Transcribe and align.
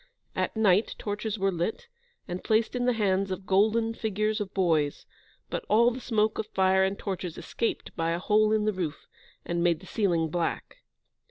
At 0.35 0.55
night 0.55 0.95
torches 0.97 1.37
were 1.37 1.51
lit, 1.51 1.87
and 2.27 2.43
placed 2.43 2.75
in 2.75 2.85
the 2.85 2.93
hands 2.93 3.29
of 3.29 3.45
golden 3.45 3.93
figures 3.93 4.41
of 4.41 4.51
boys, 4.51 5.05
but 5.51 5.63
all 5.69 5.91
the 5.91 5.99
smoke 6.01 6.39
of 6.39 6.47
fire 6.47 6.83
and 6.83 6.97
torches 6.97 7.37
escaped 7.37 7.95
by 7.95 8.09
a 8.09 8.17
hole 8.17 8.51
in 8.51 8.65
the 8.65 8.73
roof, 8.73 9.05
and 9.45 9.63
made 9.63 9.79
the 9.79 9.85
ceiling 9.85 10.29
black. 10.29 10.77